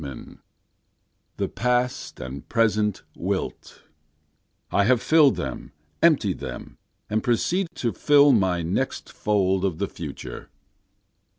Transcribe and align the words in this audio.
51 0.01 0.39
The 1.37 1.47
past 1.47 2.19
and 2.19 2.49
present 2.49 3.03
wilt 3.15 3.83
I 4.71 4.85
have 4.85 4.99
fill'd 4.99 5.35
them, 5.35 5.73
emptied 6.01 6.39
them. 6.39 6.79
And 7.07 7.21
proceed 7.23 7.67
to 7.75 7.93
fill 7.93 8.31
my 8.31 8.63
next 8.63 9.11
fold 9.11 9.63
of 9.63 9.77
the 9.77 9.87
future. 9.87 10.49